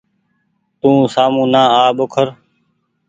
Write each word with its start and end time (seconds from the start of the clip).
تو 0.79 0.91
سآمو 1.13 1.43
نآ 1.53 1.61
آ 1.81 1.83
ٻوکر۔ 1.97 2.27